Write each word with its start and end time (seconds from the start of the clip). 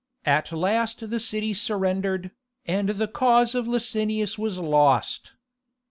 At 0.25 0.51
last 0.51 1.07
the 1.11 1.19
city 1.19 1.53
surrendered, 1.53 2.31
and 2.65 2.89
the 2.89 3.07
cause 3.07 3.53
of 3.53 3.67
Licinius 3.67 4.35
was 4.35 4.57
lost. 4.57 5.33